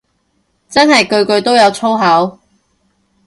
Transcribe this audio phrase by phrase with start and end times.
[0.67, 2.39] 真係句句都有粗口